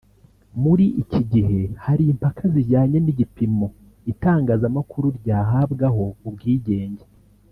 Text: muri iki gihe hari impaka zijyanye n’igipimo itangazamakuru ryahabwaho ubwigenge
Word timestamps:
muri 0.63 0.85
iki 1.01 1.21
gihe 1.31 1.59
hari 1.85 2.03
impaka 2.13 2.43
zijyanye 2.53 2.97
n’igipimo 3.01 3.67
itangazamakuru 4.11 5.07
ryahabwaho 5.17 6.05
ubwigenge 6.27 7.03